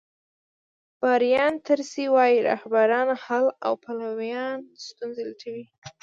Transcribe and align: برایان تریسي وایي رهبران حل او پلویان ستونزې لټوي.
برایان 1.01 1.53
تریسي 1.67 2.05
وایي 2.15 2.37
رهبران 2.49 3.09
حل 3.23 3.45
او 3.65 3.73
پلویان 3.83 4.57
ستونزې 4.87 5.23
لټوي. 5.29 5.65